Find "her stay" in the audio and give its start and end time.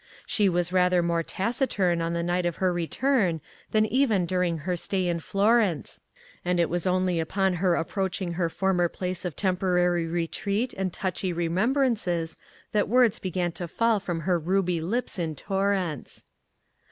4.57-5.07